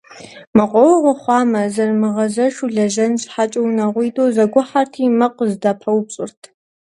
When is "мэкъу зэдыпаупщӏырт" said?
5.19-6.41